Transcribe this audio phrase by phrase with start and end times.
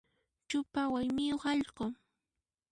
[0.49, 1.85] Chupa waymikuq allqu.